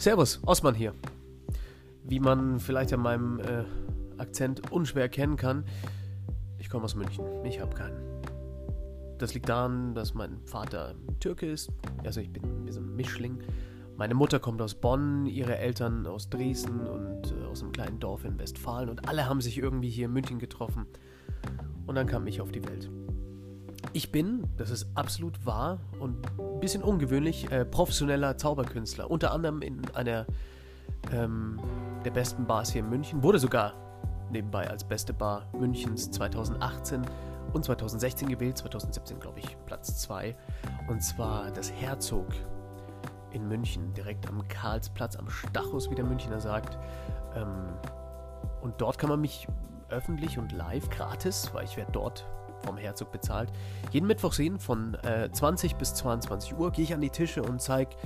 Servus, 0.00 0.40
Osman 0.46 0.74
hier. 0.74 0.94
Wie 2.04 2.20
man 2.20 2.58
vielleicht 2.58 2.94
an 2.94 3.00
meinem 3.00 3.38
äh, 3.38 3.64
Akzent 4.16 4.72
unschwer 4.72 5.02
erkennen 5.02 5.36
kann, 5.36 5.66
ich 6.58 6.70
komme 6.70 6.84
aus 6.84 6.94
München. 6.94 7.22
Ich 7.44 7.60
habe 7.60 7.76
keinen. 7.76 8.00
Das 9.18 9.34
liegt 9.34 9.50
daran, 9.50 9.94
dass 9.94 10.14
mein 10.14 10.40
Vater 10.46 10.94
Türke 11.20 11.50
ist. 11.50 11.70
Also 12.02 12.22
ich 12.22 12.32
bin 12.32 12.64
wie 12.64 12.72
so 12.72 12.80
ein 12.80 12.96
Mischling. 12.96 13.42
Meine 13.98 14.14
Mutter 14.14 14.40
kommt 14.40 14.62
aus 14.62 14.74
Bonn, 14.74 15.26
ihre 15.26 15.58
Eltern 15.58 16.06
aus 16.06 16.30
Dresden 16.30 16.80
und 16.86 17.32
äh, 17.32 17.44
aus 17.44 17.62
einem 17.62 17.72
kleinen 17.72 18.00
Dorf 18.00 18.24
in 18.24 18.38
Westfalen. 18.38 18.88
Und 18.88 19.06
alle 19.06 19.28
haben 19.28 19.42
sich 19.42 19.58
irgendwie 19.58 19.90
hier 19.90 20.06
in 20.06 20.14
München 20.14 20.38
getroffen. 20.38 20.86
Und 21.86 21.96
dann 21.96 22.06
kam 22.06 22.26
ich 22.26 22.40
auf 22.40 22.50
die 22.52 22.66
Welt. 22.66 22.90
Ich 23.92 24.12
bin, 24.12 24.44
das 24.56 24.70
ist 24.70 24.86
absolut 24.94 25.44
wahr 25.44 25.80
und 25.98 26.24
ein 26.38 26.60
bisschen 26.60 26.82
ungewöhnlich, 26.82 27.50
äh, 27.50 27.64
professioneller 27.64 28.36
Zauberkünstler. 28.36 29.10
Unter 29.10 29.32
anderem 29.32 29.62
in 29.62 29.82
einer 29.94 30.26
ähm, 31.12 31.58
der 32.04 32.10
besten 32.10 32.46
Bars 32.46 32.70
hier 32.70 32.82
in 32.82 32.90
München. 32.90 33.22
Wurde 33.22 33.38
sogar 33.38 33.74
nebenbei 34.30 34.68
als 34.68 34.84
beste 34.84 35.12
Bar 35.12 35.48
Münchens 35.58 36.10
2018 36.10 37.02
und 37.52 37.64
2016 37.64 38.28
gewählt. 38.28 38.58
2017, 38.58 39.18
glaube 39.18 39.40
ich, 39.40 39.56
Platz 39.66 40.00
2. 40.02 40.36
Und 40.88 41.02
zwar 41.02 41.50
das 41.50 41.72
Herzog 41.72 42.28
in 43.32 43.48
München, 43.48 43.92
direkt 43.94 44.28
am 44.28 44.46
Karlsplatz, 44.48 45.16
am 45.16 45.28
Stachus, 45.28 45.90
wie 45.90 45.94
der 45.94 46.04
Münchner 46.04 46.40
sagt. 46.40 46.78
Ähm, 47.34 47.68
und 48.60 48.80
dort 48.80 48.98
kann 48.98 49.10
man 49.10 49.20
mich 49.20 49.48
öffentlich 49.88 50.38
und 50.38 50.52
live 50.52 50.88
gratis, 50.90 51.50
weil 51.52 51.64
ich 51.64 51.76
werde 51.76 51.92
dort 51.92 52.24
vom 52.64 52.76
Herzog 52.76 53.12
bezahlt. 53.12 53.50
Jeden 53.90 54.06
Mittwoch 54.06 54.32
sehen 54.32 54.58
von 54.58 54.94
äh, 55.02 55.30
20 55.30 55.76
bis 55.76 55.94
22 55.94 56.56
Uhr 56.56 56.70
gehe 56.70 56.84
ich 56.84 56.94
an 56.94 57.00
die 57.00 57.10
Tische 57.10 57.42
und 57.42 57.60
zeige 57.60 57.96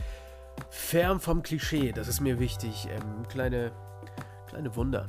fern 0.70 1.20
vom 1.20 1.42
Klischee, 1.42 1.92
das 1.92 2.08
ist 2.08 2.20
mir 2.20 2.38
wichtig, 2.38 2.88
ähm, 2.90 3.26
kleine, 3.28 3.72
kleine 4.48 4.74
Wunder, 4.76 5.08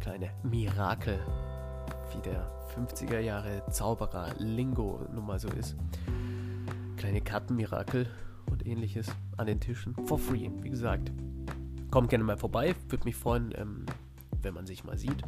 kleine 0.00 0.30
Mirakel, 0.42 1.18
wie 2.12 2.22
der 2.22 2.50
50er 2.76 3.20
Jahre 3.20 3.62
Zauberer 3.70 4.28
Lingo 4.38 5.00
nun 5.12 5.26
mal 5.26 5.38
so 5.38 5.48
ist. 5.48 5.76
Kleine 6.96 7.20
Kartenmirakel 7.20 8.06
und 8.50 8.66
ähnliches 8.66 9.06
an 9.36 9.46
den 9.46 9.60
Tischen. 9.60 9.94
For 10.06 10.18
free, 10.18 10.50
wie 10.62 10.70
gesagt. 10.70 11.12
Kommt 11.90 12.10
gerne 12.10 12.24
mal 12.24 12.36
vorbei, 12.36 12.74
würde 12.88 13.04
mich 13.04 13.16
freuen, 13.16 13.52
ähm, 13.56 13.86
wenn 14.42 14.54
man 14.54 14.66
sich 14.66 14.84
mal 14.84 14.98
sieht. 14.98 15.22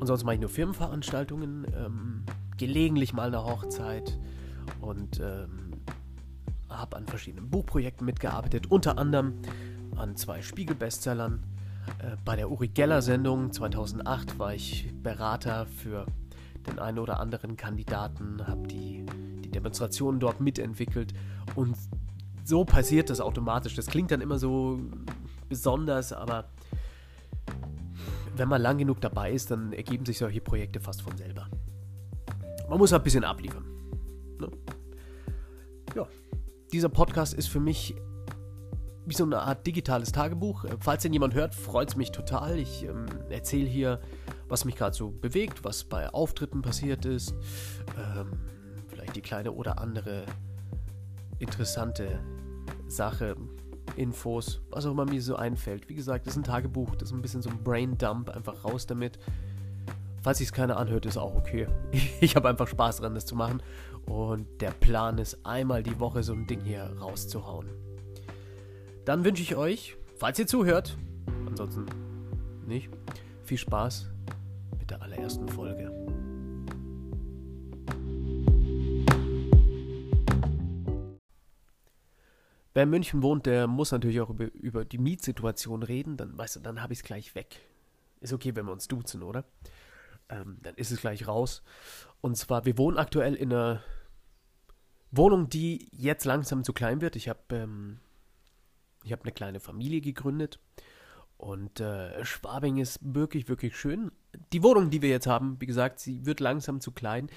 Und 0.00 0.06
sonst 0.06 0.24
mache 0.24 0.34
ich 0.34 0.40
nur 0.40 0.50
Firmenveranstaltungen, 0.50 1.66
ähm, 1.76 2.24
gelegentlich 2.56 3.12
mal 3.12 3.28
eine 3.28 3.44
Hochzeit 3.44 4.18
und 4.80 5.20
ähm, 5.20 5.72
habe 6.68 6.96
an 6.96 7.06
verschiedenen 7.06 7.50
Buchprojekten 7.50 8.04
mitgearbeitet, 8.04 8.70
unter 8.70 8.98
anderem 8.98 9.34
an 9.96 10.16
zwei 10.16 10.42
Spiegel-Bestsellern. 10.42 11.42
Äh, 11.98 12.16
bei 12.24 12.36
der 12.36 12.50
Uri 12.50 12.68
Geller-Sendung 12.68 13.52
2008 13.52 14.38
war 14.38 14.54
ich 14.54 14.90
Berater 15.02 15.66
für 15.66 16.06
den 16.66 16.78
einen 16.78 16.98
oder 16.98 17.20
anderen 17.20 17.56
Kandidaten, 17.56 18.46
habe 18.46 18.66
die, 18.66 19.04
die 19.44 19.50
Demonstrationen 19.50 20.18
dort 20.18 20.40
mitentwickelt 20.40 21.12
und 21.54 21.76
so 22.44 22.64
passiert 22.64 23.10
das 23.10 23.20
automatisch. 23.20 23.74
Das 23.74 23.86
klingt 23.86 24.10
dann 24.10 24.20
immer 24.20 24.38
so 24.38 24.80
besonders, 25.48 26.12
aber 26.12 26.50
wenn 28.36 28.48
man 28.48 28.60
lang 28.60 28.78
genug 28.78 29.00
dabei 29.00 29.32
ist, 29.32 29.50
dann 29.50 29.72
ergeben 29.72 30.04
sich 30.04 30.18
solche 30.18 30.40
Projekte 30.40 30.80
fast 30.80 31.02
von 31.02 31.16
selber. 31.16 31.48
Man 32.68 32.78
muss 32.78 32.92
ein 32.92 33.02
bisschen 33.02 33.24
abliefern. 33.24 33.64
Ne? 34.40 34.48
Ja, 35.94 36.06
dieser 36.72 36.88
Podcast 36.88 37.34
ist 37.34 37.48
für 37.48 37.60
mich 37.60 37.94
wie 39.06 39.14
so 39.14 39.24
eine 39.24 39.40
Art 39.40 39.66
digitales 39.66 40.12
Tagebuch. 40.12 40.64
Falls 40.80 41.02
den 41.02 41.12
jemand 41.12 41.34
hört, 41.34 41.54
freut 41.54 41.90
es 41.90 41.96
mich 41.96 42.10
total. 42.10 42.58
Ich 42.58 42.84
ähm, 42.84 43.06
erzähle 43.28 43.68
hier, 43.68 44.00
was 44.48 44.64
mich 44.64 44.76
gerade 44.76 44.96
so 44.96 45.10
bewegt, 45.10 45.62
was 45.64 45.84
bei 45.84 46.08
Auftritten 46.08 46.62
passiert 46.62 47.04
ist. 47.04 47.34
Ähm, 47.98 48.32
vielleicht 48.88 49.16
die 49.16 49.20
kleine 49.20 49.52
oder 49.52 49.78
andere 49.78 50.24
interessante 51.38 52.20
Sache, 52.88 53.36
Infos, 53.96 54.60
was 54.70 54.86
auch 54.86 54.92
immer 54.92 55.04
mir 55.04 55.22
so 55.22 55.36
einfällt. 55.36 55.88
Wie 55.88 55.94
gesagt, 55.94 56.26
das 56.26 56.34
ist 56.34 56.38
ein 56.38 56.44
Tagebuch, 56.44 56.96
das 56.96 57.10
ist 57.10 57.14
ein 57.14 57.22
bisschen 57.22 57.42
so 57.42 57.50
ein 57.50 57.62
Brain-Dump, 57.62 58.30
einfach 58.30 58.64
raus 58.64 58.86
damit. 58.86 59.18
Falls 60.22 60.38
sich 60.38 60.48
es 60.48 60.52
keiner 60.52 60.78
anhört, 60.78 61.06
ist 61.06 61.18
auch 61.18 61.34
okay. 61.34 61.66
Ich 62.20 62.36
habe 62.36 62.48
einfach 62.48 62.66
Spaß 62.66 62.98
dran, 62.98 63.14
das 63.14 63.26
zu 63.26 63.36
machen. 63.36 63.62
Und 64.06 64.60
der 64.60 64.70
Plan 64.70 65.18
ist, 65.18 65.44
einmal 65.44 65.82
die 65.82 65.98
Woche 66.00 66.22
so 66.22 66.32
ein 66.32 66.46
Ding 66.46 66.60
hier 66.62 66.90
rauszuhauen. 67.00 67.68
Dann 69.04 69.24
wünsche 69.24 69.42
ich 69.42 69.56
euch, 69.56 69.96
falls 70.16 70.38
ihr 70.38 70.46
zuhört, 70.46 70.96
ansonsten 71.46 71.86
nicht, 72.66 72.88
viel 73.44 73.58
Spaß 73.58 74.10
mit 74.78 74.90
der 74.90 75.02
allerersten 75.02 75.48
Folge. 75.48 75.90
Wer 82.74 82.82
in 82.82 82.90
München 82.90 83.22
wohnt, 83.22 83.46
der 83.46 83.68
muss 83.68 83.92
natürlich 83.92 84.20
auch 84.20 84.30
über, 84.30 84.52
über 84.52 84.84
die 84.84 84.98
Mietsituation 84.98 85.84
reden. 85.84 86.16
Dann, 86.16 86.36
weißt 86.36 86.56
du, 86.56 86.60
dann 86.60 86.82
habe 86.82 86.92
ich 86.92 86.98
es 86.98 87.04
gleich 87.04 87.34
weg. 87.36 87.60
Ist 88.20 88.32
okay, 88.32 88.54
wenn 88.56 88.66
wir 88.66 88.72
uns 88.72 88.88
duzen, 88.88 89.22
oder? 89.22 89.44
Ähm, 90.28 90.58
dann 90.62 90.74
ist 90.74 90.90
es 90.90 91.00
gleich 91.00 91.28
raus. 91.28 91.62
Und 92.20 92.36
zwar, 92.36 92.64
wir 92.64 92.76
wohnen 92.76 92.98
aktuell 92.98 93.34
in 93.34 93.52
einer 93.52 93.80
Wohnung, 95.12 95.48
die 95.48 95.88
jetzt 95.92 96.24
langsam 96.24 96.64
zu 96.64 96.72
klein 96.72 97.00
wird. 97.00 97.14
Ich 97.14 97.28
habe 97.28 97.40
ähm, 97.50 98.00
hab 99.08 99.22
eine 99.22 99.32
kleine 99.32 99.60
Familie 99.60 100.00
gegründet. 100.00 100.58
Und 101.36 101.78
äh, 101.78 102.24
Schwabing 102.24 102.78
ist 102.78 102.98
wirklich, 103.02 103.48
wirklich 103.48 103.76
schön. 103.76 104.10
Die 104.52 104.64
Wohnung, 104.64 104.90
die 104.90 105.02
wir 105.02 105.10
jetzt 105.10 105.28
haben, 105.28 105.60
wie 105.60 105.66
gesagt, 105.66 106.00
sie 106.00 106.26
wird 106.26 106.40
langsam 106.40 106.80
zu 106.80 106.90
klein 106.90 107.28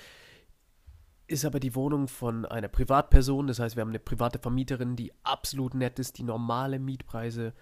ist 1.28 1.46
aber 1.46 1.60
die 1.60 1.76
Wohnung 1.76 2.08
von 2.08 2.46
einer 2.46 2.68
Privatperson. 2.70 3.48
Das 3.48 3.60
heißt, 3.60 3.76
wir 3.76 3.82
haben 3.82 3.90
eine 3.90 4.00
private 4.00 4.40
Vermieterin, 4.40 4.96
die 4.96 5.12
absolut 5.24 5.74
nett 5.74 6.00
ist, 6.00 6.18
die 6.18 6.24
normale 6.24 6.80
Mietpreise 6.80 7.54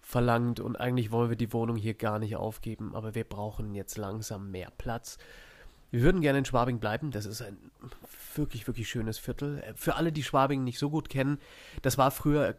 verlangt. 0.00 0.60
Und 0.60 0.76
eigentlich 0.76 1.10
wollen 1.10 1.30
wir 1.30 1.36
die 1.36 1.52
Wohnung 1.52 1.76
hier 1.76 1.94
gar 1.94 2.18
nicht 2.18 2.36
aufgeben, 2.36 2.94
aber 2.94 3.14
wir 3.14 3.24
brauchen 3.24 3.74
jetzt 3.74 3.96
langsam 3.96 4.50
mehr 4.50 4.70
Platz. 4.76 5.18
Wir 5.90 6.02
würden 6.02 6.20
gerne 6.20 6.40
in 6.40 6.44
Schwabing 6.44 6.78
bleiben. 6.78 7.10
Das 7.10 7.26
ist 7.26 7.42
ein 7.42 7.56
wirklich, 8.34 8.66
wirklich 8.66 8.88
schönes 8.88 9.18
Viertel. 9.18 9.62
Für 9.76 9.96
alle, 9.96 10.12
die 10.12 10.22
Schwabing 10.22 10.62
nicht 10.62 10.78
so 10.78 10.90
gut 10.90 11.08
kennen, 11.08 11.38
das 11.82 11.96
war 11.96 12.10
früher 12.10 12.56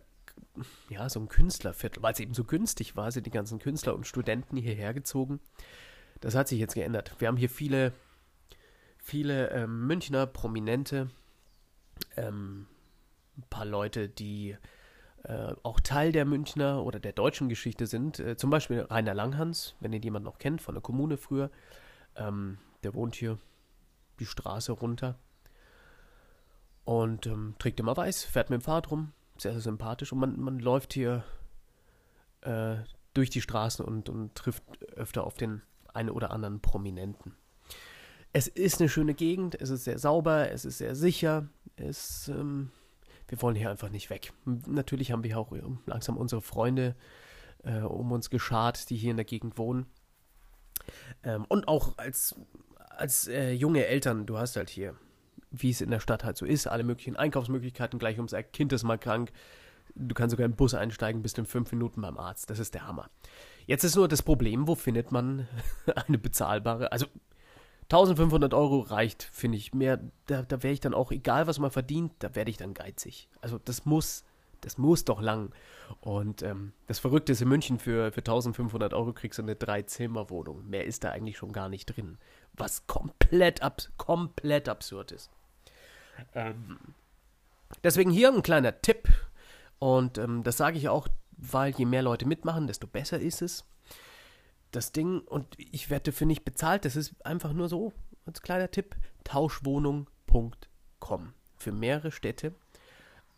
ja 0.89 1.09
so 1.09 1.19
ein 1.19 1.29
Künstlerviertel, 1.29 2.01
weil 2.01 2.13
es 2.13 2.19
eben 2.19 2.34
so 2.34 2.44
günstig 2.44 2.95
war, 2.95 3.12
sind 3.12 3.25
die 3.25 3.31
ganzen 3.31 3.59
Künstler 3.59 3.95
und 3.95 4.07
Studenten 4.07 4.57
hierher 4.57 4.94
gezogen. 4.94 5.39
Das 6.19 6.35
hat 6.35 6.47
sich 6.47 6.59
jetzt 6.59 6.74
geändert. 6.74 7.16
Wir 7.19 7.28
haben 7.28 7.38
hier 7.38 7.50
viele 7.50 7.94
viele 9.07 9.51
ähm, 9.51 9.88
Münchner 9.88 10.28
Prominente, 10.28 11.09
ähm, 12.18 12.68
ein 13.38 13.45
paar 13.50 13.63
Leute, 13.63 14.09
die 14.09 14.57
äh, 15.23 15.53
auch 15.63 15.79
Teil 15.79 16.12
der 16.12 16.25
Münchner 16.25 16.84
oder 16.84 17.00
der 17.00 17.13
deutschen 17.13 17.47
Geschichte 17.47 17.88
sind. 17.88 18.19
Äh, 18.19 18.35
zum 18.35 18.50
Beispiel 18.50 18.81
Rainer 18.81 19.13
Langhans, 19.13 19.75
wenn 19.79 19.94
ihr 19.94 20.00
jemand 20.00 20.25
noch 20.25 20.40
kennt, 20.40 20.62
von 20.62 20.75
der 20.75 20.81
Kommune 20.81 21.16
früher. 21.16 21.50
Ähm, 22.18 22.57
der 22.84 22.94
wohnt 22.94 23.16
hier 23.16 23.38
die 24.19 24.25
Straße 24.25 24.73
runter 24.73 25.16
und 26.84 27.28
ähm, 27.28 27.56
trägt 27.59 27.79
immer 27.79 27.95
weiß, 27.95 28.25
fährt 28.25 28.50
mit 28.50 28.59
dem 28.59 28.63
Fahrrad 28.63 28.91
rum, 28.91 29.13
sehr, 29.38 29.53
sehr 29.53 29.62
sympathisch 29.62 30.12
und 30.12 30.19
man, 30.19 30.38
man 30.38 30.59
läuft 30.59 30.94
hier 30.94 31.24
äh, 32.41 32.75
durch 33.13 33.29
die 33.29 33.41
Straßen 33.41 33.85
und, 33.85 34.09
und 34.09 34.35
trifft 34.35 34.63
öfter 34.95 35.24
auf 35.24 35.35
den 35.35 35.62
einen 35.94 36.09
oder 36.09 36.31
anderen 36.31 36.59
Prominenten 36.59 37.38
es 38.33 38.47
ist 38.47 38.79
eine 38.79 38.89
schöne 38.89 39.13
Gegend, 39.13 39.59
es 39.59 39.69
ist 39.69 39.85
sehr 39.85 39.99
sauber, 39.99 40.51
es 40.51 40.65
ist 40.65 40.77
sehr 40.77 40.95
sicher, 40.95 41.47
es, 41.75 42.27
ähm, 42.27 42.71
wir 43.27 43.41
wollen 43.41 43.56
hier 43.56 43.69
einfach 43.69 43.89
nicht 43.89 44.09
weg. 44.09 44.33
Natürlich 44.45 45.12
haben 45.12 45.24
wir 45.24 45.38
auch 45.38 45.51
langsam 45.85 46.18
unsere 46.18 46.41
Freunde 46.41 46.95
äh, 47.63 47.79
um 47.79 48.12
uns 48.12 48.29
geschart, 48.29 48.89
die 48.89 48.97
hier 48.97 49.12
in 49.12 49.18
der 49.18 49.25
Gegend 49.25 49.57
wohnen. 49.57 49.85
Ähm, 51.24 51.45
und 51.50 51.68
auch 51.68 51.97
als, 51.97 52.35
als 52.89 53.27
äh, 53.27 53.51
junge 53.51 53.85
Eltern, 53.85 54.25
du 54.25 54.38
hast 54.38 54.56
halt 54.56 54.69
hier, 54.69 54.95
wie 55.51 55.69
es 55.69 55.81
in 55.81 55.91
der 55.91 56.00
Stadt 56.00 56.24
halt 56.24 56.38
so 56.38 56.45
ist, 56.45 56.68
alle 56.68 56.83
möglichen 56.83 57.15
Einkaufsmöglichkeiten 57.15 58.00
gleich 58.00 58.18
ums 58.18 58.35
Kind 58.53 58.74
ist 58.74 58.83
mal 58.83 58.97
krank, 58.97 59.31
du 59.95 60.13
kannst 60.13 60.31
sogar 60.31 60.45
im 60.45 60.56
Bus 60.56 60.74
einsteigen, 60.74 61.21
bist 61.21 61.38
in 61.38 61.45
fünf 61.45 61.71
Minuten 61.71 62.01
beim 62.01 62.18
Arzt, 62.18 62.50
das 62.50 62.59
ist 62.59 62.74
der 62.74 62.88
Hammer. 62.88 63.09
Jetzt 63.65 63.83
ist 63.83 63.95
nur 63.95 64.07
das 64.07 64.21
Problem, 64.21 64.68
wo 64.68 64.75
findet 64.75 65.12
man 65.12 65.47
eine 66.07 66.18
bezahlbare, 66.18 66.91
also 66.91 67.07
1500 67.89 68.54
Euro 68.54 68.80
reicht, 68.80 69.24
finde 69.24 69.57
ich. 69.57 69.74
Mehr, 69.74 70.00
da, 70.25 70.42
da 70.44 70.63
wäre 70.63 70.74
ich 70.74 70.80
dann 70.80 70.94
auch, 70.94 71.12
egal 71.12 71.48
was 71.48 71.60
man 71.60 71.72
verdient, 71.72 72.13
da 72.19 72.36
werde 72.36 72.51
ich 72.51 72.57
dann 72.57 72.74
geizig. 72.74 73.30
Also 73.42 73.60
das 73.63 73.86
muss, 73.86 74.24
das 74.62 74.78
muss 74.78 75.06
doch 75.06 75.22
lang. 75.22 75.51
Und 76.01 76.44
ähm, 76.44 76.74
das 76.88 77.00
Verrückte 77.00 77.31
ist, 77.31 77.42
in 77.42 77.48
München 77.48 77.80
für, 77.80 78.12
für 78.12 78.19
1500 78.19 78.94
Euro 78.94 79.13
kriegst 79.13 79.39
du 79.39 79.44
eine 79.44 79.56
Drei-Zimmer-Wohnung. 79.56 80.68
Mehr 80.68 80.86
ist 80.86 81.04
da 81.04 81.12
eigentlich 81.12 81.38
schon 81.38 81.54
gar 81.54 81.69
nicht 81.69 81.86
drin. 81.86 82.18
Was 82.54 82.88
komplett, 82.88 83.62
abs 83.62 83.92
komplett 83.98 84.68
absurd 84.68 85.12
ist. 85.12 85.30
Ähm, 86.34 86.80
deswegen 87.84 88.12
hier 88.12 88.34
ein 88.34 88.44
kleiner 88.44 88.81
Tipp. 88.81 89.07
Und 89.80 90.18
ähm, 90.18 90.44
das 90.44 90.57
sage 90.57 90.78
ich 90.78 90.89
auch 90.89 91.07
weil 91.38 91.74
je 91.74 91.86
mehr 91.86 92.01
Leute 92.01 92.28
mitmachen, 92.28 92.68
desto 92.68 92.88
besser 92.88 93.19
ist 93.19 93.42
es. 93.42 93.63
Das 94.77 94.91
Ding, 94.91 95.21
und 95.21 95.47
ich 95.57 95.89
werde 95.89 96.12
dafür 96.12 96.27
nicht 96.27 96.45
bezahlt, 96.45 96.85
das 96.85 96.95
ist 96.95 97.15
einfach 97.25 97.51
nur 97.51 97.68
so, 97.68 97.94
als 98.27 98.44
kleiner 98.44 98.69
Tipp, 98.69 98.95
tauschwohnung.com 99.24 101.33
für 101.56 101.71
mehrere 101.71 102.12
Städte. 102.12 102.53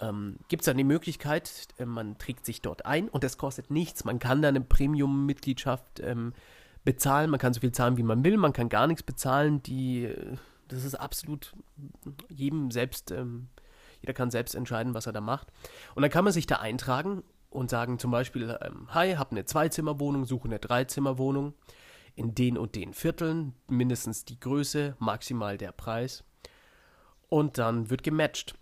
Ähm, 0.01 0.35
Gibt 0.49 0.63
es 0.63 0.65
dann 0.65 0.75
die 0.75 0.83
Möglichkeit, 0.83 1.69
äh, 1.77 1.85
man 1.85 2.17
trägt 2.17 2.45
sich 2.45 2.61
dort 2.61 2.85
ein 2.85 3.07
und 3.07 3.23
das 3.23 3.37
kostet 3.37 3.71
nichts. 3.71 4.03
Man 4.03 4.19
kann 4.19 4.41
dann 4.41 4.57
eine 4.57 4.65
Premium-Mitgliedschaft 4.65 6.01
ähm, 6.01 6.33
bezahlen, 6.83 7.29
man 7.29 7.39
kann 7.39 7.53
so 7.53 7.61
viel 7.61 7.71
zahlen, 7.71 7.95
wie 7.95 8.03
man 8.03 8.25
will, 8.25 8.35
man 8.35 8.51
kann 8.51 8.67
gar 8.67 8.87
nichts 8.87 9.03
bezahlen. 9.03 9.63
Die, 9.63 10.07
äh, 10.07 10.35
das 10.67 10.83
ist 10.83 10.95
absolut 10.95 11.53
jedem 12.27 12.69
selbst, 12.69 13.11
ähm, 13.11 13.47
jeder 14.01 14.11
kann 14.11 14.29
selbst 14.29 14.55
entscheiden, 14.55 14.93
was 14.93 15.05
er 15.05 15.13
da 15.13 15.21
macht. 15.21 15.47
Und 15.95 16.01
dann 16.01 16.11
kann 16.11 16.25
man 16.25 16.33
sich 16.33 16.47
da 16.47 16.57
eintragen 16.57 17.23
und 17.49 17.69
sagen 17.69 17.99
zum 17.99 18.11
Beispiel, 18.11 18.57
ähm, 18.61 18.93
hi, 18.93 19.13
habe 19.13 19.31
eine 19.31 19.45
Zweizimmerwohnung, 19.45 20.25
suche 20.25 20.47
eine 20.47 20.59
Dreizimmerwohnung 20.59 21.53
in 22.15 22.35
den 22.35 22.57
und 22.57 22.75
den 22.75 22.93
Vierteln, 22.93 23.55
mindestens 23.67 24.25
die 24.25 24.39
Größe, 24.39 24.95
maximal 24.99 25.57
der 25.57 25.71
Preis. 25.71 26.23
Und 27.29 27.57
dann 27.57 27.89
wird 27.89 28.03
gematcht. 28.03 28.55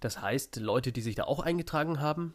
Das 0.00 0.20
heißt, 0.20 0.56
Leute, 0.56 0.92
die 0.92 1.00
sich 1.00 1.14
da 1.14 1.24
auch 1.24 1.40
eingetragen 1.40 2.00
haben, 2.00 2.34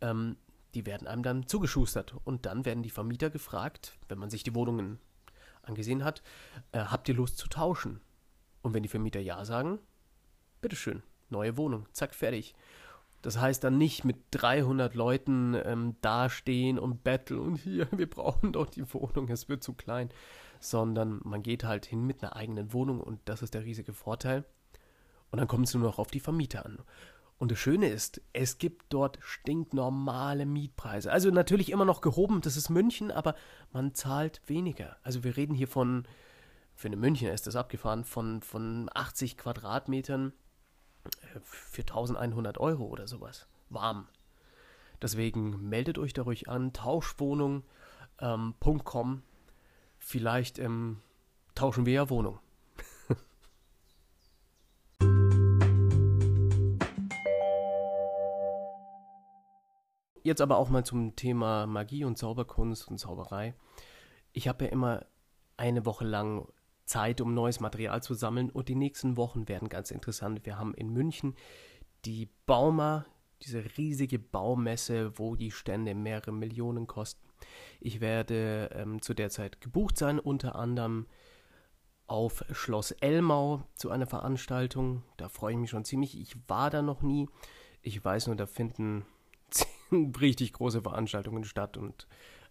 ähm, 0.00 0.36
die 0.74 0.84
werden 0.84 1.08
einem 1.08 1.22
dann 1.22 1.46
zugeschustert. 1.46 2.14
Und 2.24 2.44
dann 2.44 2.64
werden 2.64 2.82
die 2.82 2.90
Vermieter 2.90 3.30
gefragt, 3.30 3.96
wenn 4.08 4.18
man 4.18 4.30
sich 4.30 4.42
die 4.42 4.54
Wohnungen 4.54 4.98
angesehen 5.62 6.04
hat, 6.04 6.22
äh, 6.72 6.80
habt 6.80 7.08
ihr 7.08 7.14
Lust 7.14 7.38
zu 7.38 7.48
tauschen? 7.48 8.00
Und 8.62 8.74
wenn 8.74 8.82
die 8.82 8.88
Vermieter 8.88 9.20
ja 9.20 9.44
sagen, 9.44 9.78
bitteschön, 10.60 11.02
neue 11.30 11.56
Wohnung, 11.56 11.86
zack, 11.92 12.14
fertig. 12.14 12.54
Das 13.22 13.40
heißt 13.40 13.64
dann 13.64 13.78
nicht 13.78 14.04
mit 14.04 14.16
300 14.32 14.94
Leuten 14.94 15.56
ähm, 15.64 15.96
dastehen 16.00 16.78
und 16.78 17.02
betteln 17.02 17.40
und 17.40 17.56
hier, 17.56 17.88
wir 17.96 18.08
brauchen 18.08 18.52
doch 18.52 18.66
die 18.66 18.92
Wohnung, 18.92 19.28
es 19.28 19.48
wird 19.48 19.62
zu 19.62 19.74
klein, 19.74 20.10
sondern 20.60 21.20
man 21.24 21.42
geht 21.42 21.64
halt 21.64 21.86
hin 21.86 22.06
mit 22.06 22.22
einer 22.22 22.36
eigenen 22.36 22.72
Wohnung 22.72 23.00
und 23.00 23.20
das 23.24 23.42
ist 23.42 23.54
der 23.54 23.64
riesige 23.64 23.92
Vorteil. 23.92 24.44
Und 25.30 25.40
dann 25.40 25.48
kommt 25.48 25.66
es 25.66 25.74
nur 25.74 25.82
noch 25.82 25.98
auf 25.98 26.10
die 26.10 26.20
Vermieter 26.20 26.64
an. 26.64 26.78
Und 27.38 27.52
das 27.52 27.58
Schöne 27.58 27.88
ist, 27.88 28.22
es 28.32 28.56
gibt 28.58 28.86
dort 28.88 29.18
stinknormale 29.20 30.46
Mietpreise. 30.46 31.12
Also 31.12 31.30
natürlich 31.30 31.70
immer 31.70 31.84
noch 31.84 32.00
gehoben, 32.00 32.40
das 32.40 32.56
ist 32.56 32.70
München, 32.70 33.10
aber 33.10 33.34
man 33.72 33.94
zahlt 33.94 34.40
weniger. 34.46 34.96
Also 35.02 35.22
wir 35.22 35.36
reden 35.36 35.54
hier 35.54 35.68
von, 35.68 36.08
für 36.74 36.88
eine 36.88 36.96
Münchner 36.96 37.32
ist 37.32 37.46
das 37.46 37.56
abgefahren, 37.56 38.04
von, 38.04 38.40
von 38.40 38.88
80 38.94 39.36
Quadratmetern 39.36 40.32
für 41.42 41.82
1100 41.82 42.58
Euro 42.58 42.84
oder 42.84 43.06
sowas. 43.06 43.46
Warm. 43.68 44.08
Deswegen 45.02 45.68
meldet 45.68 45.98
euch 45.98 46.12
da 46.12 46.22
ruhig 46.22 46.48
an, 46.48 46.72
tauschwohnung.com. 46.72 47.62
Ähm, 48.20 49.22
Vielleicht 49.98 50.58
ähm, 50.58 51.00
tauschen 51.54 51.86
wir 51.86 51.92
ja 51.92 52.10
Wohnung. 52.10 52.38
Jetzt 60.22 60.40
aber 60.40 60.58
auch 60.58 60.68
mal 60.68 60.84
zum 60.84 61.16
Thema 61.16 61.66
Magie 61.66 62.04
und 62.04 62.18
Zauberkunst 62.18 62.88
und 62.88 62.98
Zauberei. 62.98 63.54
Ich 64.32 64.48
habe 64.48 64.64
ja 64.66 64.70
immer 64.70 65.06
eine 65.56 65.86
Woche 65.86 66.04
lang 66.04 66.46
Zeit, 66.86 67.20
um 67.20 67.34
neues 67.34 67.60
Material 67.60 68.02
zu 68.02 68.14
sammeln 68.14 68.50
und 68.50 68.68
die 68.68 68.74
nächsten 68.74 69.16
Wochen 69.16 69.48
werden 69.48 69.68
ganz 69.68 69.90
interessant. 69.90 70.46
Wir 70.46 70.58
haben 70.58 70.74
in 70.74 70.90
München 70.90 71.34
die 72.04 72.28
Bauma, 72.46 73.04
diese 73.42 73.62
riesige 73.76 74.18
Baumesse, 74.18 75.18
wo 75.18 75.36
die 75.36 75.50
Stände 75.50 75.94
mehrere 75.94 76.32
Millionen 76.32 76.86
kosten. 76.86 77.26
Ich 77.80 78.00
werde 78.00 78.70
ähm, 78.72 79.02
zu 79.02 79.14
der 79.14 79.30
Zeit 79.30 79.60
gebucht 79.60 79.98
sein, 79.98 80.18
unter 80.18 80.54
anderem 80.56 81.06
auf 82.06 82.44
Schloss 82.52 82.92
Elmau 82.92 83.64
zu 83.74 83.90
einer 83.90 84.06
Veranstaltung. 84.06 85.02
Da 85.16 85.28
freue 85.28 85.52
ich 85.52 85.58
mich 85.58 85.70
schon 85.70 85.84
ziemlich. 85.84 86.18
Ich 86.18 86.36
war 86.48 86.70
da 86.70 86.82
noch 86.82 87.02
nie. 87.02 87.28
Ich 87.82 88.02
weiß 88.02 88.28
nur, 88.28 88.36
da 88.36 88.46
finden 88.46 89.04
richtig 90.20 90.52
große 90.52 90.82
Veranstaltungen 90.82 91.44
statt 91.44 91.76
und 91.76 92.06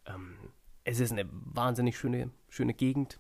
ähm, 0.06 0.36
es 0.84 1.00
ist 1.00 1.12
eine 1.12 1.28
wahnsinnig 1.32 1.98
schöne, 1.98 2.30
schöne 2.50 2.74
Gegend. 2.74 3.20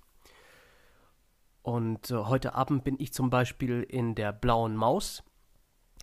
Und 1.65 2.11
äh, 2.11 2.15
heute 2.15 2.53
Abend 2.53 2.83
bin 2.83 2.95
ich 2.99 3.11
zum 3.11 3.31
Beispiel 3.31 3.81
in 3.81 4.13
der 4.13 4.31
Blauen 4.31 4.75
Maus. 4.75 5.23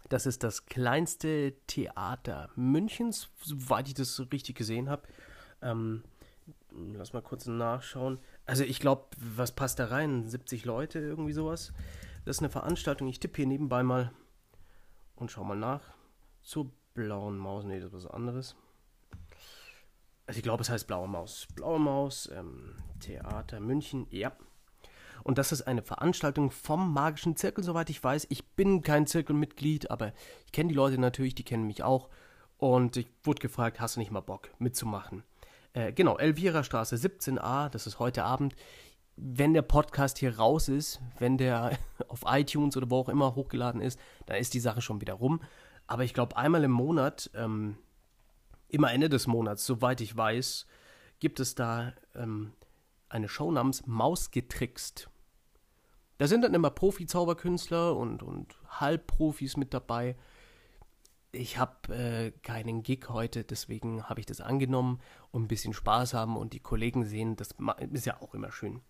Das 0.08 0.26
ist 0.26 0.42
das 0.42 0.66
kleinste 0.66 1.54
Theater 1.68 2.50
Münchens, 2.56 3.30
soweit 3.40 3.86
ich 3.86 3.94
das 3.94 4.20
richtig 4.32 4.56
gesehen 4.56 4.90
habe. 4.90 5.06
Ähm, 5.62 6.02
lass 6.72 7.12
mal 7.12 7.22
kurz 7.22 7.46
nachschauen. 7.46 8.18
Also 8.44 8.64
ich 8.64 8.80
glaube, 8.80 9.06
was 9.16 9.52
passt 9.52 9.78
da 9.78 9.84
rein? 9.84 10.26
70 10.26 10.64
Leute, 10.64 10.98
irgendwie 10.98 11.32
sowas. 11.32 11.72
Das 12.24 12.38
ist 12.38 12.42
eine 12.42 12.50
Veranstaltung. 12.50 13.06
Ich 13.06 13.20
tippe 13.20 13.36
hier 13.36 13.46
nebenbei 13.46 13.84
mal 13.84 14.10
und 15.14 15.30
schau 15.30 15.44
mal 15.44 15.56
nach. 15.56 15.82
Zur 16.42 16.72
blauen 16.94 17.38
Maus. 17.38 17.64
Nee, 17.64 17.78
das 17.78 17.92
ist 17.92 18.04
was 18.04 18.06
anderes. 18.08 18.56
Also 20.26 20.38
ich 20.38 20.42
glaube, 20.42 20.62
es 20.62 20.70
heißt 20.70 20.88
Blaue 20.88 21.06
Maus. 21.06 21.46
Blaue 21.54 21.78
Maus, 21.78 22.28
ähm, 22.34 22.74
Theater 22.98 23.60
München, 23.60 24.08
ja. 24.10 24.32
Und 25.24 25.38
das 25.38 25.52
ist 25.52 25.62
eine 25.62 25.82
Veranstaltung 25.82 26.50
vom 26.50 26.92
Magischen 26.92 27.36
Zirkel, 27.36 27.64
soweit 27.64 27.90
ich 27.90 28.02
weiß. 28.02 28.26
Ich 28.30 28.44
bin 28.54 28.82
kein 28.82 29.06
Zirkelmitglied, 29.06 29.90
aber 29.90 30.12
ich 30.46 30.52
kenne 30.52 30.68
die 30.68 30.74
Leute 30.74 30.98
natürlich, 30.98 31.34
die 31.34 31.44
kennen 31.44 31.66
mich 31.66 31.82
auch. 31.82 32.08
Und 32.58 32.96
ich 32.96 33.08
wurde 33.24 33.40
gefragt, 33.40 33.80
hast 33.80 33.96
du 33.96 34.00
nicht 34.00 34.10
mal 34.10 34.20
Bock 34.20 34.50
mitzumachen? 34.58 35.24
Äh, 35.72 35.92
genau, 35.92 36.16
Elvira 36.18 36.64
Straße 36.64 36.96
17a, 36.96 37.68
das 37.68 37.86
ist 37.86 37.98
heute 37.98 38.24
Abend. 38.24 38.54
Wenn 39.16 39.52
der 39.52 39.62
Podcast 39.62 40.18
hier 40.18 40.38
raus 40.38 40.68
ist, 40.68 41.00
wenn 41.18 41.38
der 41.38 41.78
auf 42.08 42.22
iTunes 42.26 42.76
oder 42.76 42.90
wo 42.90 42.98
auch 42.98 43.08
immer 43.08 43.34
hochgeladen 43.34 43.80
ist, 43.80 43.98
dann 44.26 44.36
ist 44.36 44.54
die 44.54 44.60
Sache 44.60 44.80
schon 44.80 45.00
wieder 45.00 45.14
rum. 45.14 45.40
Aber 45.86 46.04
ich 46.04 46.14
glaube, 46.14 46.36
einmal 46.36 46.64
im 46.64 46.70
Monat, 46.70 47.30
ähm, 47.34 47.76
immer 48.68 48.92
Ende 48.92 49.08
des 49.08 49.26
Monats, 49.26 49.66
soweit 49.66 50.00
ich 50.00 50.16
weiß, 50.16 50.66
gibt 51.20 51.40
es 51.40 51.54
da 51.54 51.92
ähm, 52.14 52.52
eine 53.08 53.28
Show 53.28 53.50
namens 53.52 53.86
Mausgetrickst. 53.86 55.08
Da 56.22 56.28
sind 56.28 56.42
dann 56.42 56.54
immer 56.54 56.70
Profi-Zauberkünstler 56.70 57.96
und, 57.96 58.22
und 58.22 58.54
Halbprofis 58.68 59.56
mit 59.56 59.74
dabei. 59.74 60.14
Ich 61.32 61.58
habe 61.58 61.92
äh, 61.92 62.30
keinen 62.44 62.84
Gig 62.84 63.08
heute, 63.08 63.42
deswegen 63.42 64.04
habe 64.04 64.20
ich 64.20 64.26
das 64.26 64.40
angenommen 64.40 65.00
und 65.32 65.42
ein 65.42 65.48
bisschen 65.48 65.72
Spaß 65.72 66.14
haben 66.14 66.36
und 66.36 66.52
die 66.52 66.60
Kollegen 66.60 67.04
sehen, 67.04 67.34
das 67.34 67.56
ist 67.90 68.06
ja 68.06 68.22
auch 68.22 68.34
immer 68.34 68.52
schön. 68.52 68.82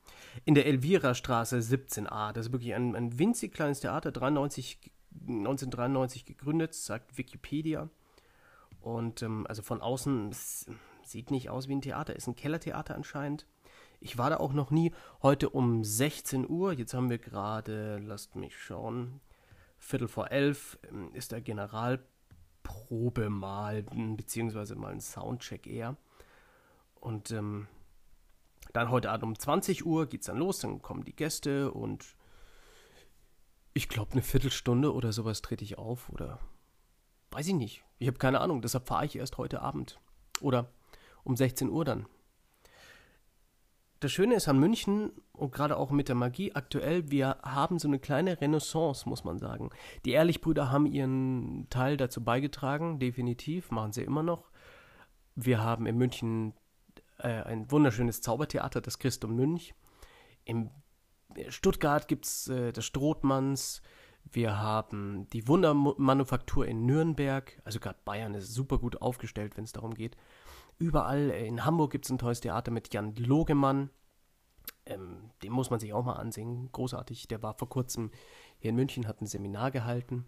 In 0.44 0.54
der 0.54 0.66
Elvira 0.66 1.14
Straße 1.14 1.56
17a, 1.56 2.34
das 2.34 2.48
ist 2.48 2.52
wirklich 2.52 2.74
ein, 2.74 2.94
ein 2.94 3.18
winzig 3.18 3.54
kleines 3.54 3.80
Theater, 3.80 4.12
93 4.12 4.92
1993 5.26 6.26
gegründet, 6.26 6.74
sagt 6.74 7.16
Wikipedia. 7.16 7.88
Und 8.82 9.22
ähm, 9.22 9.46
also 9.46 9.62
von 9.62 9.80
außen 9.80 10.36
sieht 11.02 11.30
nicht 11.30 11.48
aus 11.48 11.66
wie 11.66 11.76
ein 11.76 11.80
Theater, 11.80 12.14
ist 12.14 12.26
ein 12.26 12.36
Kellertheater 12.36 12.94
anscheinend. 12.94 13.46
Ich 14.02 14.18
war 14.18 14.30
da 14.30 14.38
auch 14.38 14.52
noch 14.52 14.72
nie. 14.72 14.92
Heute 15.22 15.48
um 15.50 15.84
16 15.84 16.48
Uhr, 16.48 16.72
jetzt 16.72 16.92
haben 16.92 17.08
wir 17.08 17.18
gerade, 17.18 17.98
lasst 17.98 18.34
mich 18.34 18.58
schauen, 18.58 19.20
Viertel 19.78 20.08
vor 20.08 20.32
elf 20.32 20.76
ähm, 20.90 21.14
ist 21.14 21.30
der 21.30 21.40
Generalprobe 21.40 23.30
mal, 23.30 23.84
beziehungsweise 23.84 24.74
mal 24.74 24.92
ein 24.92 25.00
Soundcheck 25.00 25.68
eher. 25.68 25.96
Und 26.96 27.30
ähm, 27.30 27.68
dann 28.72 28.90
heute 28.90 29.10
Abend 29.12 29.24
um 29.24 29.38
20 29.38 29.86
Uhr 29.86 30.08
geht 30.08 30.22
es 30.22 30.26
dann 30.26 30.38
los, 30.38 30.58
dann 30.58 30.82
kommen 30.82 31.04
die 31.04 31.14
Gäste 31.14 31.70
und 31.70 32.16
ich 33.74 33.88
glaube, 33.88 34.12
eine 34.12 34.22
Viertelstunde 34.22 34.92
oder 34.92 35.12
sowas 35.12 35.42
trete 35.42 35.64
ich 35.64 35.78
auf 35.78 36.08
oder 36.08 36.40
weiß 37.30 37.46
ich 37.46 37.54
nicht. 37.54 37.84
Ich 37.98 38.08
habe 38.08 38.18
keine 38.18 38.40
Ahnung, 38.40 38.62
deshalb 38.62 38.88
fahre 38.88 39.06
ich 39.06 39.16
erst 39.16 39.38
heute 39.38 39.62
Abend. 39.62 40.00
Oder 40.40 40.70
um 41.22 41.36
16 41.36 41.70
Uhr 41.70 41.84
dann. 41.84 42.06
Das 44.02 44.10
Schöne 44.10 44.34
ist 44.34 44.48
an 44.48 44.58
München 44.58 45.12
und 45.32 45.52
gerade 45.52 45.76
auch 45.76 45.92
mit 45.92 46.08
der 46.08 46.16
Magie 46.16 46.56
aktuell, 46.56 47.12
wir 47.12 47.36
haben 47.44 47.78
so 47.78 47.86
eine 47.86 48.00
kleine 48.00 48.40
Renaissance, 48.40 49.08
muss 49.08 49.22
man 49.22 49.38
sagen. 49.38 49.70
Die 50.04 50.10
Ehrlichbrüder 50.10 50.72
haben 50.72 50.86
ihren 50.86 51.68
Teil 51.70 51.96
dazu 51.96 52.24
beigetragen, 52.24 52.98
definitiv, 52.98 53.70
machen 53.70 53.92
sie 53.92 54.02
immer 54.02 54.24
noch. 54.24 54.50
Wir 55.36 55.62
haben 55.62 55.86
in 55.86 55.98
München 55.98 56.52
äh, 57.18 57.28
ein 57.28 57.70
wunderschönes 57.70 58.20
Zaubertheater, 58.22 58.80
das 58.80 58.98
Christum 58.98 59.36
Münch. 59.36 59.72
Im 60.44 60.70
Stuttgart 61.48 62.08
gibt 62.08 62.26
es 62.26 62.48
äh, 62.48 62.72
das 62.72 62.84
Strothmanns. 62.84 63.82
Wir 64.32 64.58
haben 64.58 65.28
die 65.32 65.46
Wundermanufaktur 65.46 66.66
in 66.66 66.86
Nürnberg. 66.86 67.62
Also 67.64 67.78
gerade 67.78 68.00
Bayern 68.04 68.34
ist 68.34 68.52
super 68.52 68.78
gut 68.78 69.00
aufgestellt, 69.00 69.56
wenn 69.56 69.62
es 69.62 69.72
darum 69.72 69.94
geht. 69.94 70.16
Überall 70.78 71.30
äh, 71.30 71.46
in 71.46 71.64
Hamburg 71.64 71.92
gibt 71.92 72.04
es 72.04 72.10
ein 72.10 72.18
tolles 72.18 72.40
Theater 72.40 72.70
mit 72.70 72.92
Jan 72.92 73.14
Logemann. 73.16 73.90
Ähm, 74.86 75.30
den 75.42 75.52
muss 75.52 75.70
man 75.70 75.80
sich 75.80 75.92
auch 75.92 76.04
mal 76.04 76.14
ansehen. 76.14 76.70
Großartig. 76.72 77.28
Der 77.28 77.42
war 77.42 77.54
vor 77.54 77.68
kurzem 77.68 78.10
hier 78.58 78.70
in 78.70 78.76
München, 78.76 79.06
hat 79.06 79.20
ein 79.20 79.26
Seminar 79.26 79.70
gehalten. 79.70 80.26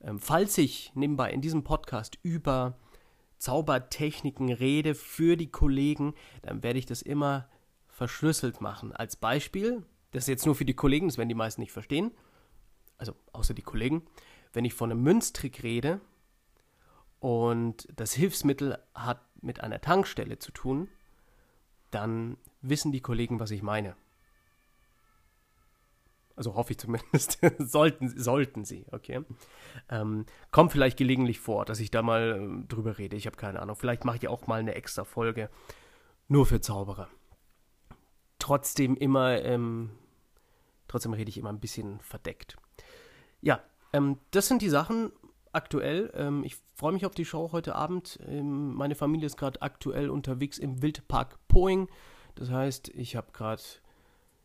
Ähm, 0.00 0.18
falls 0.18 0.56
ich 0.58 0.92
nebenbei 0.94 1.32
in 1.32 1.40
diesem 1.40 1.64
Podcast 1.64 2.18
über 2.22 2.78
Zaubertechniken 3.38 4.52
rede 4.52 4.94
für 4.94 5.36
die 5.36 5.50
Kollegen, 5.50 6.14
dann 6.42 6.62
werde 6.62 6.78
ich 6.78 6.86
das 6.86 7.02
immer 7.02 7.48
verschlüsselt 7.86 8.60
machen. 8.60 8.92
Als 8.92 9.16
Beispiel, 9.16 9.84
das 10.12 10.24
ist 10.24 10.28
jetzt 10.28 10.46
nur 10.46 10.54
für 10.54 10.64
die 10.64 10.74
Kollegen, 10.74 11.08
das 11.08 11.18
werden 11.18 11.28
die 11.28 11.34
meisten 11.34 11.60
nicht 11.60 11.72
verstehen, 11.72 12.12
also 12.96 13.14
außer 13.32 13.54
die 13.54 13.62
Kollegen, 13.62 14.02
wenn 14.52 14.64
ich 14.64 14.74
von 14.74 14.90
einem 14.90 15.02
Münztrick 15.02 15.62
rede 15.62 16.00
und 17.20 17.88
das 17.94 18.12
Hilfsmittel 18.12 18.78
hat 18.94 19.20
mit 19.42 19.60
einer 19.60 19.80
Tankstelle 19.80 20.38
zu 20.38 20.52
tun, 20.52 20.88
dann 21.90 22.36
wissen 22.60 22.92
die 22.92 23.00
Kollegen, 23.00 23.40
was 23.40 23.50
ich 23.50 23.62
meine. 23.62 23.96
Also 26.36 26.54
hoffe 26.54 26.72
ich 26.72 26.78
zumindest. 26.78 27.40
sollten, 27.58 28.08
sollten 28.16 28.64
sie, 28.64 28.86
okay. 28.92 29.24
Ähm, 29.88 30.24
kommt 30.52 30.70
vielleicht 30.70 30.96
gelegentlich 30.96 31.40
vor, 31.40 31.64
dass 31.64 31.80
ich 31.80 31.90
da 31.90 32.02
mal 32.02 32.62
äh, 32.62 32.68
drüber 32.68 32.98
rede. 32.98 33.16
Ich 33.16 33.26
habe 33.26 33.36
keine 33.36 33.60
Ahnung. 33.60 33.74
Vielleicht 33.74 34.04
mache 34.04 34.18
ich 34.18 34.28
auch 34.28 34.46
mal 34.46 34.60
eine 34.60 34.76
extra 34.76 35.04
Folge 35.04 35.50
nur 36.28 36.46
für 36.46 36.60
Zauberer. 36.60 37.08
Trotzdem 38.38 38.96
immer, 38.96 39.42
ähm, 39.42 39.90
trotzdem 40.86 41.12
rede 41.12 41.28
ich 41.28 41.38
immer 41.38 41.48
ein 41.48 41.58
bisschen 41.58 41.98
verdeckt. 42.00 42.56
Ja, 43.40 43.60
ähm, 43.92 44.18
das 44.30 44.46
sind 44.46 44.62
die 44.62 44.68
Sachen 44.68 45.10
aktuell. 45.58 46.12
Ähm, 46.14 46.44
ich 46.44 46.56
freue 46.76 46.92
mich 46.92 47.04
auf 47.04 47.14
die 47.14 47.24
Show 47.24 47.50
heute 47.50 47.74
Abend. 47.74 48.20
Ähm, 48.26 48.74
meine 48.74 48.94
Familie 48.94 49.26
ist 49.26 49.36
gerade 49.36 49.60
aktuell 49.60 50.08
unterwegs 50.08 50.56
im 50.56 50.82
Wildpark 50.82 51.36
Poing. 51.48 51.88
Das 52.36 52.50
heißt, 52.50 52.90
ich 52.90 53.16
habe 53.16 53.32
gerade 53.32 53.62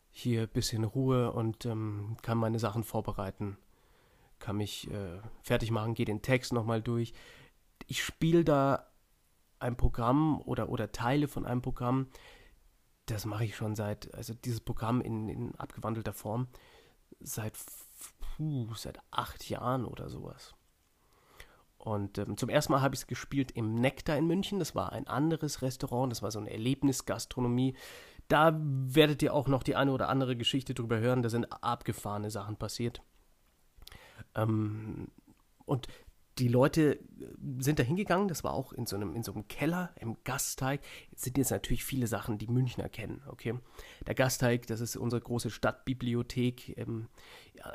hier 0.09 0.41
ein 0.41 0.49
bisschen 0.49 0.83
Ruhe 0.83 1.31
und 1.31 1.65
ähm, 1.67 2.17
kann 2.23 2.39
meine 2.39 2.57
Sachen 2.57 2.83
vorbereiten, 2.83 3.57
kann 4.39 4.57
mich 4.57 4.89
äh, 4.89 5.19
fertig 5.43 5.69
machen, 5.69 5.93
gehe 5.93 6.07
den 6.07 6.23
Text 6.23 6.51
nochmal 6.51 6.81
durch. 6.81 7.13
Ich 7.85 8.03
spiele 8.03 8.43
da 8.43 8.87
ein 9.59 9.77
Programm 9.77 10.41
oder, 10.41 10.69
oder 10.69 10.91
Teile 10.91 11.27
von 11.27 11.45
einem 11.45 11.61
Programm, 11.61 12.07
das 13.05 13.25
mache 13.25 13.45
ich 13.45 13.55
schon 13.55 13.75
seit, 13.75 14.13
also 14.15 14.33
dieses 14.33 14.61
Programm 14.61 15.01
in, 15.01 15.29
in 15.29 15.55
abgewandelter 15.55 16.13
Form, 16.13 16.47
seit, 17.19 17.53
puh, 18.19 18.73
seit 18.75 18.99
acht 19.11 19.47
Jahren 19.49 19.85
oder 19.85 20.09
sowas. 20.09 20.55
Und 21.83 22.17
ähm, 22.17 22.37
zum 22.37 22.47
ersten 22.47 22.71
Mal 22.71 22.81
habe 22.81 22.95
ich 22.95 23.01
es 23.01 23.07
gespielt 23.07 23.51
im 23.51 23.75
Nektar 23.75 24.17
in 24.17 24.25
München. 24.25 24.57
Das 24.57 24.73
war 24.73 24.93
ein 24.93 25.05
anderes 25.05 25.61
Restaurant, 25.61 26.09
das 26.13 26.21
war 26.21 26.31
so 26.31 26.39
eine 26.39 26.49
Erlebnisgastronomie. 26.49 27.75
Da 28.29 28.57
werdet 28.63 29.21
ihr 29.21 29.33
auch 29.33 29.49
noch 29.49 29.63
die 29.63 29.75
eine 29.75 29.91
oder 29.91 30.07
andere 30.07 30.37
Geschichte 30.37 30.73
drüber 30.73 30.99
hören. 30.99 31.23
Da 31.23 31.29
sind 31.29 31.51
abgefahrene 31.51 32.31
Sachen 32.31 32.55
passiert. 32.55 33.01
Ähm, 34.33 35.09
und 35.65 35.87
die 36.39 36.47
Leute 36.47 36.99
sind 37.59 37.79
da 37.79 37.83
hingegangen, 37.83 38.29
das 38.29 38.45
war 38.45 38.53
auch 38.53 38.71
in 38.71 38.85
so, 38.85 38.95
einem, 38.95 39.13
in 39.13 39.21
so 39.21 39.33
einem 39.33 39.49
Keller 39.49 39.93
im 39.99 40.15
Gasteig. 40.23 40.79
Jetzt 41.11 41.25
sind 41.25 41.37
jetzt 41.37 41.51
natürlich 41.51 41.83
viele 41.83 42.07
Sachen, 42.07 42.37
die 42.37 42.47
Münchner 42.47 42.87
kennen, 42.87 43.21
okay? 43.27 43.55
Der 44.07 44.15
Gasteig, 44.15 44.67
das 44.67 44.79
ist 44.79 44.95
unsere 44.95 45.21
große 45.21 45.51
Stadtbibliothek 45.51 46.77
ähm, 46.77 47.09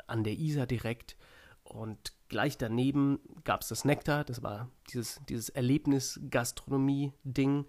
an 0.07 0.23
der 0.23 0.33
Isar 0.33 0.65
direkt. 0.65 1.15
Und 1.69 2.13
gleich 2.27 2.57
daneben 2.57 3.19
gab 3.43 3.61
es 3.61 3.67
das 3.69 3.85
Nektar, 3.85 4.23
das 4.23 4.41
war 4.43 4.71
dieses, 4.91 5.21
dieses 5.29 5.49
Erlebnis-Gastronomie-Ding 5.49 7.65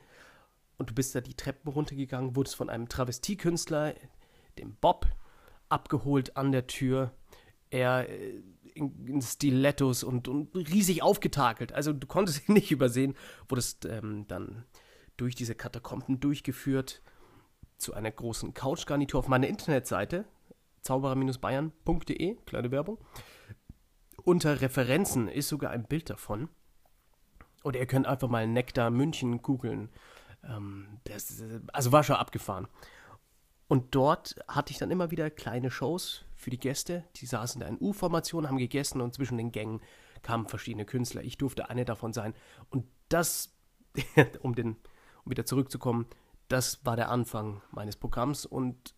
und 0.78 0.90
du 0.90 0.94
bist 0.94 1.14
da 1.14 1.20
die 1.20 1.34
Treppen 1.34 1.70
runtergegangen, 1.70 2.34
wurdest 2.34 2.56
von 2.56 2.70
einem 2.70 2.88
Travestiekünstler, 2.88 3.94
dem 4.58 4.76
Bob, 4.76 5.06
abgeholt 5.68 6.38
an 6.38 6.52
der 6.52 6.66
Tür. 6.66 7.12
Er 7.68 8.08
äh, 8.08 8.42
in, 8.74 9.06
in 9.06 9.20
Stilettos 9.20 10.02
und, 10.02 10.28
und, 10.28 10.56
riesig 10.56 11.02
aufgetakelt. 11.02 11.72
Also 11.72 11.92
du 11.92 12.06
konntest 12.06 12.48
ihn 12.48 12.54
nicht 12.54 12.70
übersehen, 12.70 13.14
wurdest 13.48 13.84
ähm, 13.84 14.26
dann 14.26 14.64
durch 15.18 15.34
diese 15.34 15.54
Katakomben 15.54 16.18
durchgeführt 16.18 17.02
zu 17.76 17.92
einer 17.92 18.10
großen 18.10 18.54
Couchgarnitur 18.54 19.20
auf 19.20 19.28
meiner 19.28 19.48
Internetseite 19.48 20.24
zauberer-bayern.de, 20.80 22.36
kleine 22.46 22.70
Werbung. 22.70 22.96
Unter 24.24 24.60
Referenzen 24.60 25.28
ist 25.28 25.48
sogar 25.48 25.70
ein 25.70 25.84
Bild 25.84 26.10
davon. 26.10 26.48
Oder 27.62 27.80
ihr 27.80 27.86
könnt 27.86 28.06
einfach 28.06 28.28
mal 28.28 28.46
Nektar 28.46 28.90
München 28.90 29.42
googeln. 29.42 29.90
Ähm, 30.44 31.00
also 31.72 31.92
war 31.92 32.02
schon 32.02 32.16
abgefahren. 32.16 32.68
Und 33.68 33.94
dort 33.94 34.34
hatte 34.48 34.72
ich 34.72 34.78
dann 34.78 34.90
immer 34.90 35.10
wieder 35.10 35.30
kleine 35.30 35.70
Shows 35.70 36.24
für 36.34 36.50
die 36.50 36.58
Gäste. 36.58 37.04
Die 37.16 37.26
saßen 37.26 37.60
da 37.60 37.68
in 37.68 37.78
U-Formation, 37.80 38.48
haben 38.48 38.56
gegessen 38.56 39.00
und 39.00 39.14
zwischen 39.14 39.38
den 39.38 39.52
Gängen 39.52 39.80
kamen 40.22 40.48
verschiedene 40.48 40.84
Künstler. 40.84 41.22
Ich 41.22 41.38
durfte 41.38 41.70
eine 41.70 41.84
davon 41.84 42.12
sein. 42.12 42.34
Und 42.70 42.86
das, 43.08 43.54
um, 44.40 44.54
den, 44.54 44.76
um 45.24 45.30
wieder 45.30 45.46
zurückzukommen, 45.46 46.06
das 46.48 46.84
war 46.84 46.96
der 46.96 47.10
Anfang 47.10 47.62
meines 47.70 47.96
Programms. 47.96 48.44
Und 48.44 48.94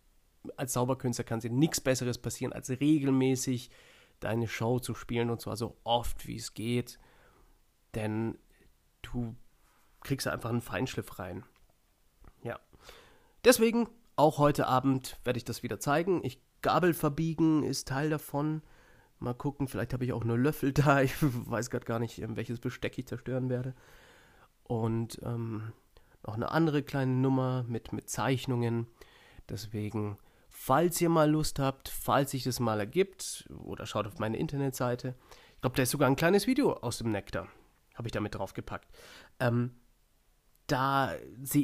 als 0.57 0.73
Zauberkünstler 0.73 1.23
kann 1.23 1.39
dir 1.39 1.51
nichts 1.51 1.79
Besseres 1.79 2.17
passieren, 2.17 2.53
als 2.53 2.69
regelmäßig 2.69 3.69
deine 4.23 4.47
Show 4.47 4.79
zu 4.79 4.95
spielen 4.95 5.29
und 5.29 5.41
zwar 5.41 5.57
so 5.57 5.77
oft 5.83 6.27
wie 6.27 6.35
es 6.35 6.53
geht. 6.53 6.99
Denn 7.95 8.37
du 9.01 9.35
kriegst 10.01 10.27
einfach 10.27 10.49
einen 10.49 10.61
Feinschliff 10.61 11.19
rein. 11.19 11.43
Ja. 12.41 12.59
Deswegen, 13.43 13.87
auch 14.15 14.37
heute 14.37 14.67
Abend 14.67 15.19
werde 15.23 15.37
ich 15.37 15.45
das 15.45 15.63
wieder 15.63 15.79
zeigen. 15.79 16.23
Ich 16.23 16.41
Gabel 16.61 16.93
verbiegen 16.93 17.61
ist 17.63 17.89
Teil 17.89 18.09
davon. 18.09 18.63
Mal 19.19 19.33
gucken, 19.35 19.67
vielleicht 19.67 19.93
habe 19.93 20.05
ich 20.05 20.13
auch 20.13 20.23
nur 20.23 20.37
Löffel 20.37 20.73
da. 20.73 21.01
Ich 21.03 21.13
weiß 21.21 21.69
gerade 21.69 21.85
gar 21.85 21.99
nicht, 21.99 22.21
welches 22.35 22.59
Besteck 22.59 22.97
ich 22.97 23.07
zerstören 23.07 23.49
werde. 23.49 23.75
Und 24.63 25.21
ähm, 25.23 25.73
noch 26.25 26.35
eine 26.35 26.51
andere 26.51 26.81
kleine 26.81 27.11
Nummer 27.11 27.63
mit, 27.67 27.93
mit 27.93 28.09
Zeichnungen. 28.09 28.87
Deswegen, 29.49 30.17
falls 30.65 31.01
ihr 31.01 31.09
mal 31.09 31.29
Lust 31.29 31.59
habt, 31.59 31.89
falls 31.89 32.31
sich 32.31 32.45
das 32.45 32.61
mal 32.61 32.79
ergibt, 32.79 33.49
oder 33.65 33.85
schaut 33.85 34.07
auf 34.07 34.19
meine 34.19 34.37
Internetseite. 34.37 35.13
Ich 35.55 35.61
glaube, 35.61 35.75
da 35.75 35.83
ist 35.83 35.91
sogar 35.91 36.07
ein 36.07 36.15
kleines 36.15 36.47
Video 36.47 36.71
aus 36.71 36.99
dem 36.99 37.11
Nektar. 37.11 37.49
Habe 37.95 38.07
ich 38.07 38.13
damit 38.13 38.35
draufgepackt. 38.35 38.87
Ähm, 39.41 39.71
da 40.67 41.15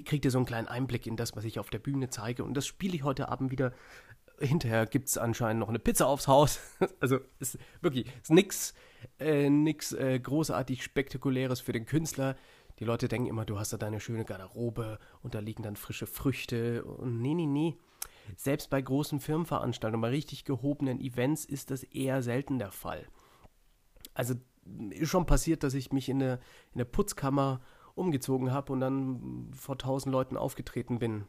kriegt 0.03 0.25
ihr 0.25 0.31
so 0.31 0.37
einen 0.37 0.45
kleinen 0.45 0.67
Einblick 0.67 1.07
in 1.07 1.15
das, 1.15 1.33
was 1.37 1.45
ich 1.45 1.59
auf 1.59 1.69
der 1.69 1.79
Bühne 1.79 2.09
zeige. 2.09 2.43
Und 2.43 2.55
das 2.55 2.67
spiele 2.67 2.93
ich 2.93 3.03
heute 3.03 3.29
Abend 3.29 3.51
wieder. 3.51 3.71
Hinterher 4.37 4.85
gibt 4.85 5.07
es 5.07 5.17
anscheinend 5.17 5.61
noch 5.61 5.69
eine 5.69 5.79
Pizza 5.79 6.05
aufs 6.05 6.27
Haus. 6.27 6.59
also 6.99 7.19
ist 7.39 7.57
wirklich 7.79 8.05
ist 8.21 8.31
nichts 8.31 8.73
äh, 9.21 9.45
äh, 9.45 10.19
großartig 10.19 10.83
Spektakuläres 10.83 11.61
für 11.61 11.71
den 11.71 11.85
Künstler. 11.85 12.35
Die 12.79 12.85
Leute 12.85 13.07
denken 13.07 13.29
immer, 13.29 13.45
du 13.45 13.59
hast 13.59 13.71
da 13.71 13.77
deine 13.77 14.01
schöne 14.01 14.25
Garderobe 14.25 14.99
und 15.21 15.35
da 15.35 15.39
liegen 15.39 15.63
dann 15.63 15.77
frische 15.77 16.05
Früchte. 16.05 16.83
Und 16.83 17.21
nee, 17.21 17.33
nee, 17.33 17.45
nee. 17.45 17.77
Selbst 18.35 18.69
bei 18.69 18.81
großen 18.81 19.19
Firmenveranstaltungen, 19.19 20.01
bei 20.01 20.09
richtig 20.09 20.45
gehobenen 20.45 20.99
Events 20.99 21.45
ist 21.45 21.71
das 21.71 21.83
eher 21.83 22.21
selten 22.21 22.59
der 22.59 22.71
Fall. 22.71 23.07
Also 24.13 24.35
ist 24.91 25.09
schon 25.09 25.25
passiert, 25.25 25.63
dass 25.63 25.73
ich 25.73 25.91
mich 25.91 26.09
in 26.09 26.19
der, 26.19 26.39
in 26.73 26.85
Putzkammer 26.85 27.61
umgezogen 27.95 28.51
habe 28.51 28.73
und 28.73 28.79
dann 28.79 29.51
vor 29.53 29.77
tausend 29.77 30.11
Leuten 30.11 30.37
aufgetreten 30.37 30.99
bin. 30.99 31.25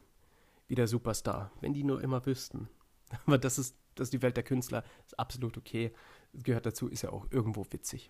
Wie 0.67 0.75
der 0.75 0.87
Superstar. 0.87 1.51
Wenn 1.59 1.73
die 1.73 1.83
nur 1.83 2.01
immer 2.01 2.25
wüssten. 2.25 2.69
Aber 3.25 3.37
das 3.37 3.59
ist, 3.59 3.75
das 3.95 4.07
ist 4.07 4.13
die 4.13 4.21
Welt 4.21 4.37
der 4.37 4.43
Künstler. 4.43 4.83
Ist 5.05 5.19
absolut 5.19 5.57
okay. 5.57 5.91
Gehört 6.33 6.65
dazu, 6.65 6.87
ist 6.87 7.01
ja 7.01 7.11
auch 7.11 7.27
irgendwo 7.29 7.65
witzig. 7.71 8.09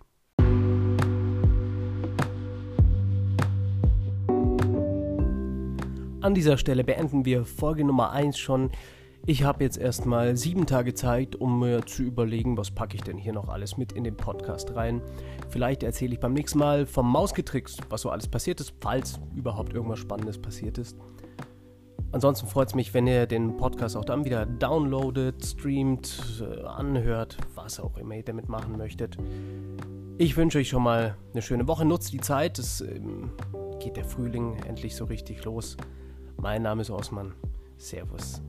An 6.22 6.34
dieser 6.34 6.56
Stelle 6.56 6.84
beenden 6.84 7.24
wir 7.24 7.44
Folge 7.44 7.84
Nummer 7.84 8.12
1 8.12 8.38
schon. 8.38 8.70
Ich 9.26 9.42
habe 9.42 9.64
jetzt 9.64 9.76
erstmal 9.76 10.36
sieben 10.36 10.66
Tage 10.66 10.94
Zeit, 10.94 11.34
um 11.34 11.58
mir 11.58 11.84
zu 11.84 12.04
überlegen, 12.04 12.56
was 12.56 12.70
packe 12.70 12.94
ich 12.94 13.02
denn 13.02 13.18
hier 13.18 13.32
noch 13.32 13.48
alles 13.48 13.76
mit 13.76 13.90
in 13.90 14.04
den 14.04 14.16
Podcast 14.16 14.76
rein. 14.76 15.02
Vielleicht 15.48 15.82
erzähle 15.82 16.14
ich 16.14 16.20
beim 16.20 16.32
nächsten 16.32 16.60
Mal 16.60 16.86
vom 16.86 17.10
Mausgetrickst, 17.10 17.80
was 17.88 18.02
so 18.02 18.10
alles 18.10 18.28
passiert 18.28 18.60
ist, 18.60 18.72
falls 18.80 19.18
überhaupt 19.34 19.74
irgendwas 19.74 19.98
Spannendes 19.98 20.40
passiert 20.40 20.78
ist. 20.78 20.96
Ansonsten 22.12 22.46
freut 22.46 22.68
es 22.68 22.76
mich, 22.76 22.94
wenn 22.94 23.08
ihr 23.08 23.26
den 23.26 23.56
Podcast 23.56 23.96
auch 23.96 24.04
dann 24.04 24.24
wieder 24.24 24.46
downloadet, 24.46 25.44
streamt, 25.44 26.40
äh, 26.40 26.62
anhört, 26.62 27.36
was 27.56 27.80
auch 27.80 27.98
immer 27.98 28.14
ihr 28.14 28.22
damit 28.22 28.48
machen 28.48 28.76
möchtet. 28.78 29.16
Ich 30.18 30.36
wünsche 30.36 30.58
euch 30.58 30.68
schon 30.68 30.84
mal 30.84 31.16
eine 31.32 31.42
schöne 31.42 31.66
Woche. 31.66 31.84
Nutzt 31.84 32.12
die 32.12 32.20
Zeit. 32.20 32.60
Es 32.60 32.80
ähm, 32.80 33.32
geht 33.80 33.96
der 33.96 34.04
Frühling 34.04 34.58
endlich 34.68 34.94
so 34.94 35.06
richtig 35.06 35.44
los. 35.44 35.76
Mein 36.42 36.62
Name 36.62 36.82
ist 36.82 36.90
Osman. 36.90 37.34
Servus. 37.78 38.42